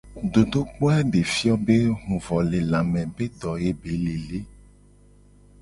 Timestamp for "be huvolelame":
1.67-3.01